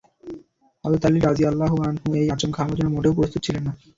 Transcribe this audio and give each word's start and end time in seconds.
হযরত 0.85 1.03
আলী 1.07 1.19
রাযিয়াল্লাহু 1.19 1.75
আনহু 1.81 2.07
এই 2.19 2.27
আচমকা 2.29 2.59
হামলার 2.59 2.77
জন্য 2.79 2.91
মোটেও 2.93 3.17
প্রস্তুত 3.17 3.41
ছিলেন 3.45 3.63
না। 3.67 3.73